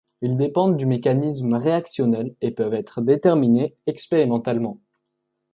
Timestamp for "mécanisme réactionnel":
0.87-2.35